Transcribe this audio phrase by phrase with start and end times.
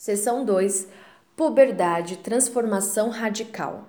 [0.00, 0.86] Seção 2
[1.34, 3.88] Puberdade Transformação Radical.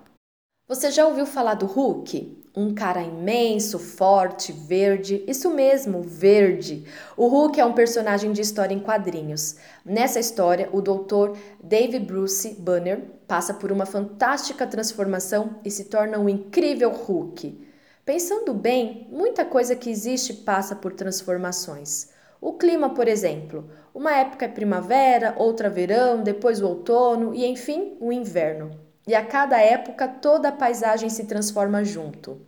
[0.67, 2.50] Você já ouviu falar do Hulk?
[2.55, 5.24] Um cara imenso, forte, verde.
[5.27, 6.83] Isso mesmo, verde.
[7.16, 9.57] O Hulk é um personagem de história em quadrinhos.
[9.86, 11.38] Nessa história, o Dr.
[11.64, 17.70] Dave Bruce Banner passa por uma fantástica transformação e se torna um incrível Hulk.
[18.04, 22.10] Pensando bem, muita coisa que existe passa por transformações.
[22.42, 27.98] O clima, por exemplo, uma época é primavera, outra verão, depois o outono e enfim
[28.00, 28.72] o inverno.
[29.05, 32.41] E a cada época toda a paisagem se transforma junto.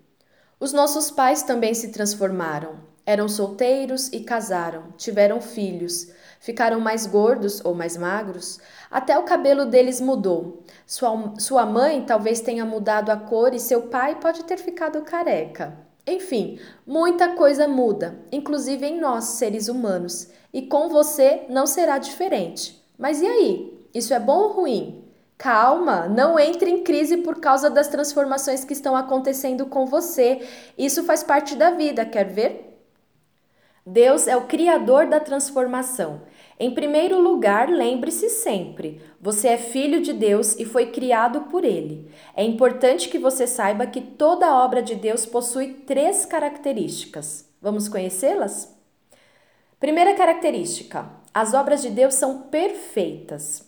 [0.59, 2.75] Os nossos pais também se transformaram.
[3.05, 9.65] Eram solteiros e casaram, tiveram filhos, ficaram mais gordos ou mais magros, até o cabelo
[9.65, 10.63] deles mudou.
[10.85, 15.90] Sua, sua mãe talvez tenha mudado a cor e seu pai pode ter ficado careca.
[16.05, 22.83] Enfim, muita coisa muda, inclusive em nós, seres humanos, e com você não será diferente.
[22.97, 23.87] Mas e aí?
[23.93, 25.03] Isso é bom ou ruim?
[25.37, 30.47] Calma, não entre em crise por causa das transformações que estão acontecendo com você.
[30.77, 32.79] Isso faz parte da vida, quer ver?
[33.85, 36.21] Deus é o criador da transformação.
[36.63, 42.07] Em primeiro lugar, lembre-se sempre: você é filho de Deus e foi criado por Ele.
[42.35, 47.51] É importante que você saiba que toda obra de Deus possui três características.
[47.59, 48.79] Vamos conhecê-las?
[49.79, 53.67] Primeira característica: as obras de Deus são perfeitas.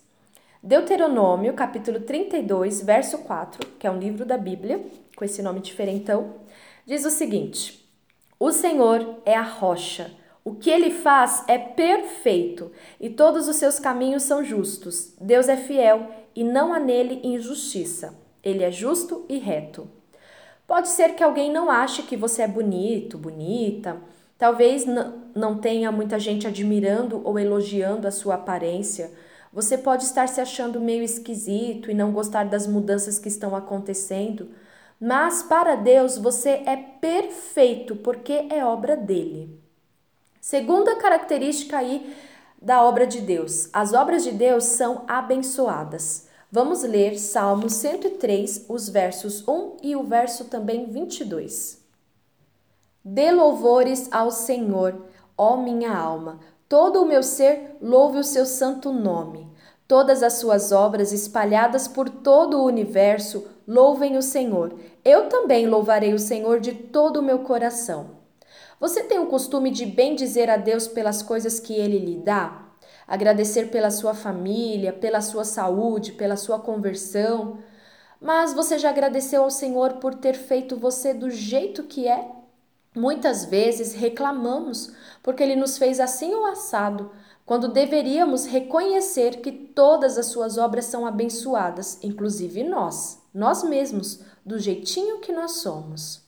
[0.61, 6.35] Deuteronômio, capítulo 32, verso 4, que é um livro da Bíblia, com esse nome diferentão,
[6.85, 7.91] diz o seguinte:
[8.39, 10.11] O Senhor é a rocha
[10.45, 15.13] o que ele faz é perfeito e todos os seus caminhos são justos.
[15.19, 18.13] Deus é fiel e não há nele injustiça.
[18.43, 19.87] Ele é justo e reto.
[20.67, 24.01] Pode ser que alguém não ache que você é bonito, bonita.
[24.37, 24.85] Talvez
[25.33, 29.11] não tenha muita gente admirando ou elogiando a sua aparência.
[29.53, 34.49] Você pode estar se achando meio esquisito e não gostar das mudanças que estão acontecendo.
[34.99, 39.62] Mas para Deus você é perfeito porque é obra dele.
[40.43, 42.13] Segunda característica aí
[42.61, 46.27] da obra de Deus: as obras de Deus são abençoadas.
[46.51, 51.81] Vamos ler Salmo 103, os versos 1 e o verso também 22.
[53.05, 55.05] Dê louvores ao Senhor,
[55.37, 59.49] ó minha alma, todo o meu ser louve o seu santo nome.
[59.87, 64.77] Todas as suas obras espalhadas por todo o universo louvem o Senhor.
[65.05, 68.22] Eu também louvarei o Senhor de todo o meu coração.
[68.83, 72.67] Você tem o costume de bem dizer a Deus pelas coisas que ele lhe dá?
[73.07, 77.59] Agradecer pela sua família, pela sua saúde, pela sua conversão?
[78.19, 82.29] Mas você já agradeceu ao Senhor por ter feito você do jeito que é?
[82.93, 84.91] Muitas vezes reclamamos
[85.23, 87.09] porque ele nos fez assim ou assado,
[87.45, 94.59] quando deveríamos reconhecer que todas as suas obras são abençoadas, inclusive nós, nós mesmos, do
[94.59, 96.22] jeitinho que nós somos.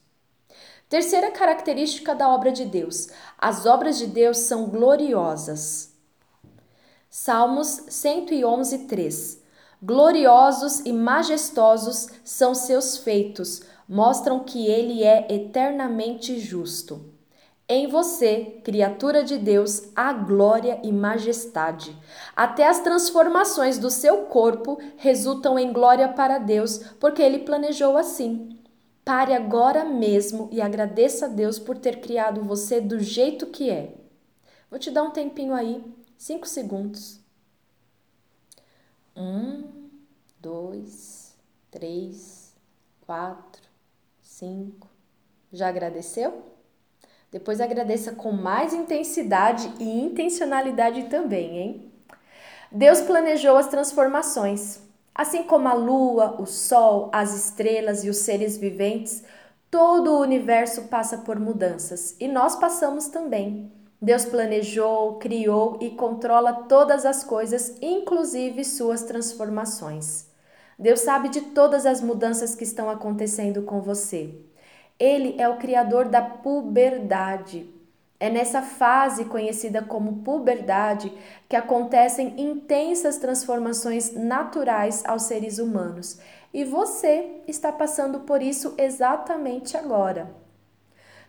[0.87, 3.07] Terceira característica da obra de Deus:
[3.37, 5.93] as obras de Deus são gloriosas.
[7.09, 9.41] Salmos 111, 3.
[9.81, 17.13] Gloriosos e majestosos são seus feitos, mostram que ele é eternamente justo.
[17.67, 21.97] Em você, criatura de Deus, há glória e majestade.
[22.35, 28.54] Até as transformações do seu corpo resultam em glória para Deus, porque ele planejou assim.
[29.05, 33.93] Pare agora mesmo e agradeça a Deus por ter criado você do jeito que é.
[34.67, 35.83] Vou te dar um tempinho aí,
[36.17, 37.19] cinco segundos.
[39.15, 39.89] Um,
[40.39, 41.35] dois,
[41.69, 42.55] três,
[43.05, 43.61] quatro,
[44.23, 44.89] cinco.
[45.53, 46.43] Já agradeceu?
[47.31, 51.91] Depois agradeça com mais intensidade e intencionalidade também, hein?
[52.71, 54.79] Deus planejou as transformações.
[55.15, 59.23] Assim como a lua, o sol, as estrelas e os seres viventes,
[59.71, 63.71] todo o universo passa por mudanças e nós passamos também.
[64.01, 70.27] Deus planejou, criou e controla todas as coisas, inclusive suas transformações.
[70.77, 74.35] Deus sabe de todas as mudanças que estão acontecendo com você.
[74.99, 77.73] Ele é o criador da puberdade,
[78.19, 81.11] é nessa fase conhecida como puberdade
[81.49, 86.19] que acontecem intensas transformações naturais aos seres humanos.
[86.53, 90.33] E você está passando por isso exatamente agora.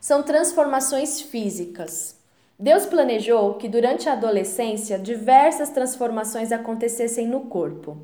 [0.00, 2.16] São transformações físicas.
[2.58, 7.98] Deus planejou que durante a adolescência diversas transformações acontecessem no corpo.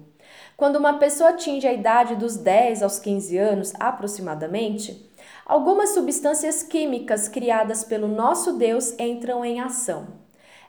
[0.57, 5.11] Quando uma pessoa atinge a idade dos 10 aos 15 anos, aproximadamente,
[5.45, 10.09] algumas substâncias químicas criadas pelo nosso Deus entram em ação.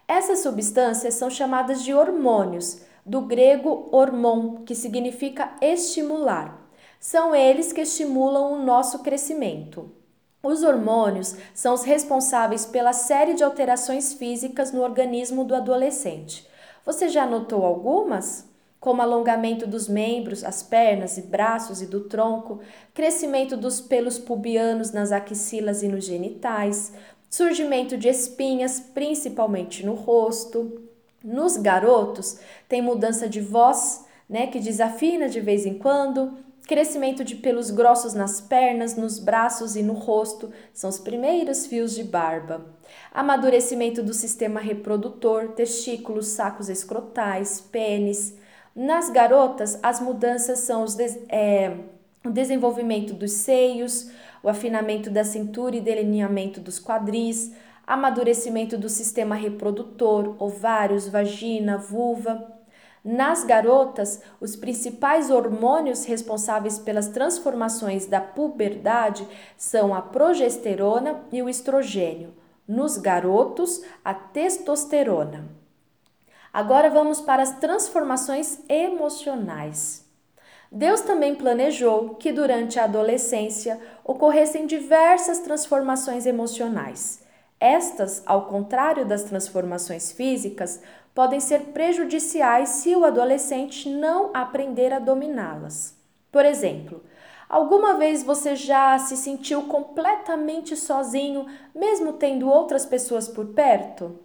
[0.07, 6.61] Essas substâncias são chamadas de hormônios, do grego hormon, que significa estimular.
[6.99, 9.91] São eles que estimulam o nosso crescimento.
[10.41, 16.47] Os hormônios são os responsáveis pela série de alterações físicas no organismo do adolescente.
[16.85, 18.52] Você já notou algumas?
[18.83, 22.59] Como alongamento dos membros, as pernas e braços e do tronco,
[22.93, 26.91] crescimento dos pelos pubianos nas axilas e nos genitais,
[27.29, 30.81] surgimento de espinhas, principalmente no rosto.
[31.23, 36.33] Nos garotos, tem mudança de voz, né, que desafina de vez em quando,
[36.67, 41.95] crescimento de pelos grossos nas pernas, nos braços e no rosto, são os primeiros fios
[41.95, 42.65] de barba.
[43.13, 48.42] Amadurecimento do sistema reprodutor, testículos, sacos escrotais, pênis.
[48.75, 50.97] Nas garotas, as mudanças são os
[51.29, 51.77] é,
[52.25, 54.09] o desenvolvimento dos seios,
[54.41, 57.53] o afinamento da cintura e delineamento dos quadris,
[57.85, 62.51] amadurecimento do sistema reprodutor, ovários, vagina, vulva.
[63.03, 71.49] Nas garotas, os principais hormônios responsáveis pelas transformações da puberdade são a progesterona e o
[71.49, 72.33] estrogênio.
[72.67, 75.62] Nos garotos, a testosterona.
[76.53, 80.05] Agora vamos para as transformações emocionais.
[80.71, 87.23] Deus também planejou que durante a adolescência ocorressem diversas transformações emocionais.
[87.59, 90.79] Estas, ao contrário das transformações físicas,
[91.15, 95.95] podem ser prejudiciais se o adolescente não aprender a dominá-las.
[96.31, 97.03] Por exemplo,
[97.49, 104.22] alguma vez você já se sentiu completamente sozinho, mesmo tendo outras pessoas por perto?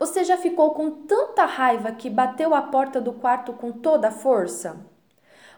[0.00, 4.10] Você já ficou com tanta raiva que bateu a porta do quarto com toda a
[4.10, 4.80] força?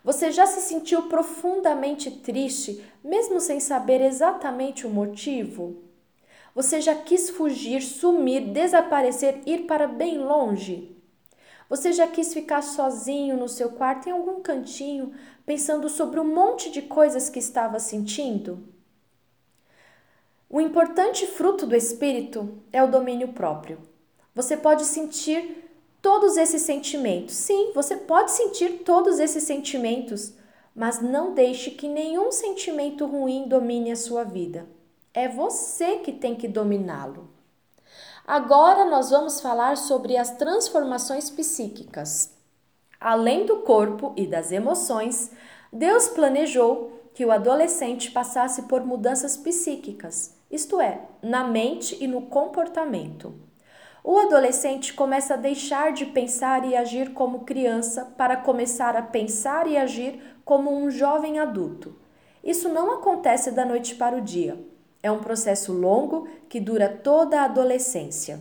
[0.02, 5.84] Você já se sentiu profundamente triste, mesmo sem saber exatamente o motivo?
[6.56, 11.00] Você já quis fugir, sumir, desaparecer, ir para bem longe?
[11.70, 15.14] Você já quis ficar sozinho no seu quarto, em algum cantinho,
[15.46, 18.66] pensando sobre um monte de coisas que estava sentindo?
[20.50, 23.91] O importante fruto do espírito é o domínio próprio.
[24.34, 25.70] Você pode sentir
[26.00, 27.34] todos esses sentimentos.
[27.34, 30.32] Sim, você pode sentir todos esses sentimentos,
[30.74, 34.66] mas não deixe que nenhum sentimento ruim domine a sua vida.
[35.12, 37.28] É você que tem que dominá-lo.
[38.26, 42.32] Agora nós vamos falar sobre as transformações psíquicas.
[42.98, 45.30] Além do corpo e das emoções,
[45.72, 52.22] Deus planejou que o adolescente passasse por mudanças psíquicas, isto é, na mente e no
[52.22, 53.34] comportamento.
[54.04, 59.68] O adolescente começa a deixar de pensar e agir como criança para começar a pensar
[59.68, 61.94] e agir como um jovem adulto.
[62.42, 64.58] Isso não acontece da noite para o dia.
[65.00, 68.40] É um processo longo que dura toda a adolescência.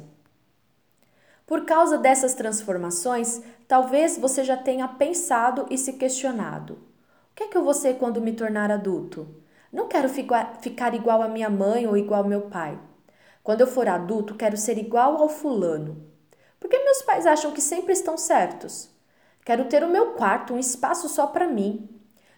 [1.45, 7.47] Por causa dessas transformações, talvez você já tenha pensado e se questionado: o que é
[7.47, 9.27] que eu vou ser quando me tornar adulto?
[9.71, 12.79] Não quero ficar igual a minha mãe ou igual ao meu pai.
[13.43, 16.05] Quando eu for adulto, quero ser igual ao fulano.
[16.59, 18.89] Porque meus pais acham que sempre estão certos.
[19.43, 21.89] Quero ter o meu quarto, um espaço só para mim.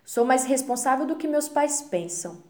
[0.05, 2.43] Sou mais responsável do que meus pais pensam.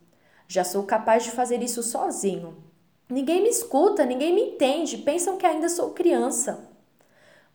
[0.48, 2.64] Já sou capaz de fazer isso sozinho.
[3.10, 6.70] Ninguém me escuta, ninguém me entende, pensam que ainda sou criança.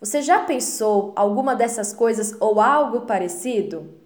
[0.01, 3.98] Você já pensou alguma dessas coisas ou algo parecido?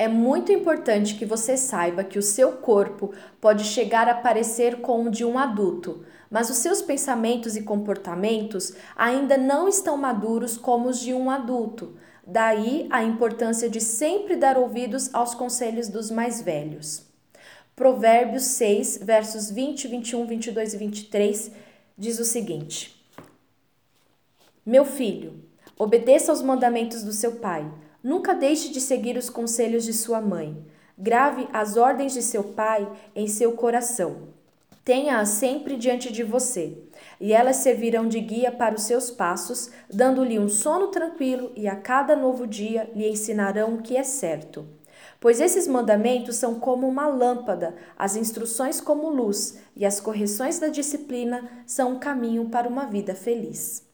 [0.00, 5.04] É muito importante que você saiba que o seu corpo pode chegar a parecer com
[5.04, 10.88] o de um adulto, mas os seus pensamentos e comportamentos ainda não estão maduros como
[10.88, 11.98] os de um adulto.
[12.26, 17.02] Daí a importância de sempre dar ouvidos aos conselhos dos mais velhos.
[17.76, 21.50] Provérbios 6, versos 20, 21, 22 e 23
[21.98, 23.06] diz o seguinte:
[24.64, 25.44] Meu filho,
[25.78, 27.70] obedeça aos mandamentos do seu pai
[28.02, 30.56] Nunca deixe de seguir os conselhos de sua mãe.
[30.96, 34.28] Grave as ordens de seu pai em seu coração.
[34.82, 36.78] Tenha-as sempre diante de você,
[37.20, 41.76] e elas servirão de guia para os seus passos, dando-lhe um sono tranquilo, e a
[41.76, 44.66] cada novo dia lhe ensinarão o que é certo.
[45.20, 50.68] Pois esses mandamentos são como uma lâmpada, as instruções como luz, e as correções da
[50.68, 53.86] disciplina são um caminho para uma vida feliz.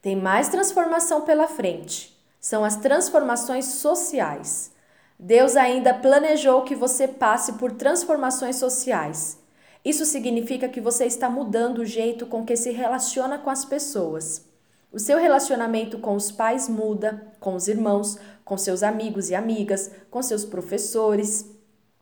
[0.00, 4.72] Tem mais transformação pela frente são as transformações sociais.
[5.18, 9.38] Deus ainda planejou que você passe por transformações sociais.
[9.84, 14.44] Isso significa que você está mudando o jeito com que se relaciona com as pessoas.
[14.92, 19.90] O seu relacionamento com os pais muda, com os irmãos, com seus amigos e amigas,
[20.10, 21.58] com seus professores,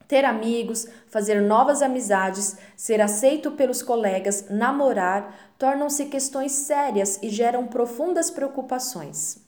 [0.09, 7.67] Ter amigos, fazer novas amizades, ser aceito pelos colegas, namorar, tornam-se questões sérias e geram
[7.67, 9.46] profundas preocupações.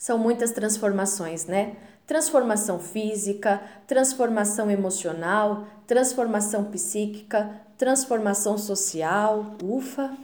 [0.00, 1.76] São muitas transformações, né?
[2.06, 9.58] Transformação física, transformação emocional, transformação psíquica, transformação social.
[9.62, 10.16] Ufa!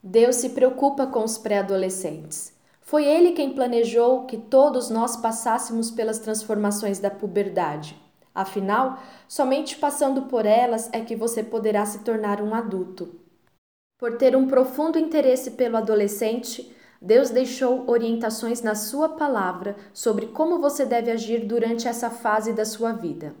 [0.00, 2.52] Deus se preocupa com os pré-adolescentes.
[2.80, 8.00] Foi ele quem planejou que todos nós passássemos pelas transformações da puberdade.
[8.32, 13.12] Afinal, somente passando por elas é que você poderá se tornar um adulto.
[13.98, 20.60] Por ter um profundo interesse pelo adolescente, Deus deixou orientações na Sua palavra sobre como
[20.60, 23.34] você deve agir durante essa fase da sua vida.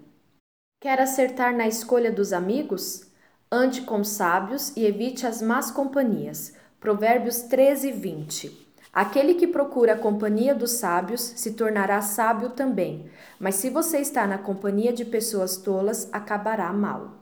[0.80, 3.06] Quer acertar na escolha dos amigos?
[3.50, 6.54] Ande com sábios e evite as más companhias.
[6.78, 8.66] Provérbios 13, 20.
[8.92, 14.26] Aquele que procura a companhia dos sábios se tornará sábio também, mas se você está
[14.26, 17.12] na companhia de pessoas tolas, acabará mal.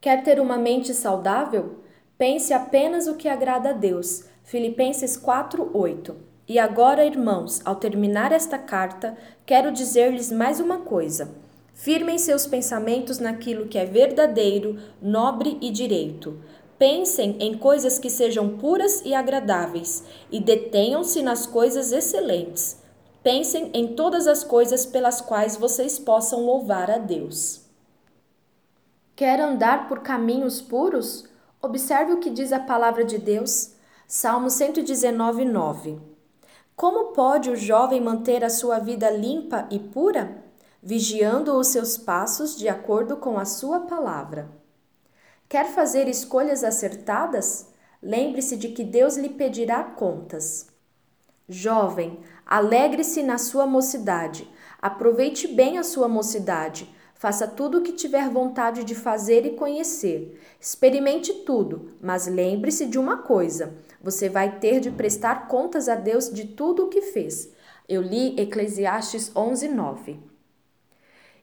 [0.00, 1.80] Quer ter uma mente saudável?
[2.18, 4.24] Pense apenas o que agrada a Deus.
[4.46, 6.14] Filipenses 4:8.
[6.46, 11.34] E agora, irmãos, ao terminar esta carta, quero dizer-lhes mais uma coisa.
[11.74, 16.38] Firmem seus pensamentos naquilo que é verdadeiro, nobre e direito.
[16.78, 22.80] Pensem em coisas que sejam puras e agradáveis, e detenham-se nas coisas excelentes.
[23.24, 27.62] Pensem em todas as coisas pelas quais vocês possam louvar a Deus.
[29.16, 31.28] Quer andar por caminhos puros?
[31.60, 33.74] Observe o que diz a palavra de Deus.
[34.08, 35.98] Salmo 119, 9.
[36.76, 40.44] Como pode o jovem manter a sua vida limpa e pura?
[40.80, 44.48] Vigiando os seus passos de acordo com a sua palavra.
[45.48, 47.66] Quer fazer escolhas acertadas?
[48.00, 50.68] Lembre-se de que Deus lhe pedirá contas.
[51.48, 54.48] Jovem, alegre-se na sua mocidade.
[54.80, 56.94] Aproveite bem a sua mocidade.
[57.18, 60.38] Faça tudo o que tiver vontade de fazer e conhecer.
[60.60, 66.30] Experimente tudo, mas lembre-se de uma coisa: você vai ter de prestar contas a Deus
[66.30, 67.52] de tudo o que fez.
[67.88, 70.20] Eu li Eclesiastes 11, 9.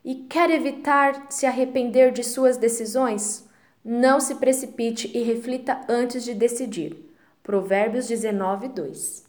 [0.06, 3.48] E quer evitar se arrepender de suas decisões?
[3.84, 7.10] Não se precipite e reflita antes de decidir.
[7.42, 9.26] Provérbios 19, 2.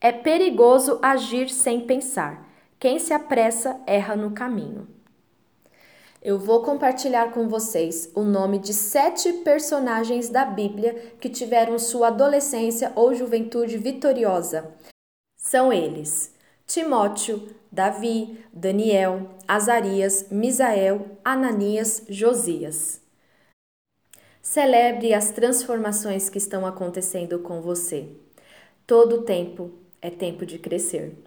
[0.00, 2.46] É perigoso agir sem pensar.
[2.78, 4.93] Quem se apressa erra no caminho.
[6.24, 12.06] Eu vou compartilhar com vocês o nome de sete personagens da Bíblia que tiveram sua
[12.06, 14.72] adolescência ou juventude vitoriosa.
[15.36, 16.34] São eles:
[16.66, 23.02] Timóteo, Davi, Daniel, Azarias, Misael, Ananias, Josias.
[24.40, 28.08] Celebre as transformações que estão acontecendo com você.
[28.86, 31.22] Todo tempo é tempo de crescer.